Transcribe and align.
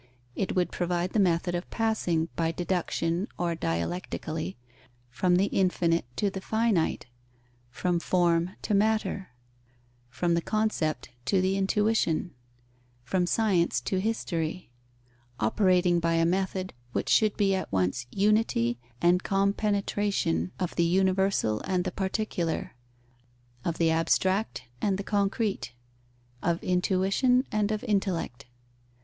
It 0.35 0.55
would 0.55 0.71
provide 0.71 1.11
the 1.11 1.19
method 1.19 1.53
of 1.53 1.69
passing, 1.69 2.29
by 2.35 2.51
deduction 2.51 3.27
or 3.37 3.53
dialectically, 3.53 4.57
from 5.11 5.35
the 5.35 5.45
infinite 5.45 6.05
to 6.15 6.31
the 6.31 6.41
finite, 6.41 7.05
from 7.69 7.99
form 7.99 8.55
to 8.63 8.73
matter, 8.73 9.29
from 10.09 10.33
the 10.33 10.41
concept 10.41 11.09
to 11.25 11.39
the 11.39 11.55
intuition, 11.55 12.33
from 13.03 13.27
science 13.27 13.79
to 13.81 13.99
history, 14.01 14.71
operating 15.39 15.99
by 15.99 16.13
a 16.15 16.25
method 16.25 16.73
which 16.93 17.07
should 17.09 17.37
be 17.37 17.53
at 17.53 17.71
once 17.71 18.07
unity 18.09 18.79
and 19.03 19.21
compenetration 19.21 20.51
of 20.59 20.75
the 20.77 20.83
universal 20.83 21.61
and 21.63 21.83
the 21.83 21.91
particular, 21.91 22.73
of 23.63 23.77
the 23.77 23.91
abstract 23.91 24.63
and 24.81 24.97
the 24.97 25.03
concrete, 25.03 25.73
of 26.41 26.63
intuition 26.63 27.45
and 27.51 27.71
of 27.71 27.83
intellect. 27.83 28.47